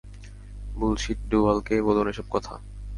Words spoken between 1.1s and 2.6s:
ডুভালকে বলুন এসব কথা।